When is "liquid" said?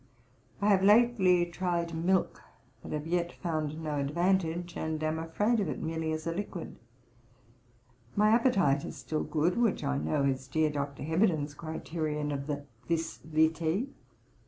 6.31-6.79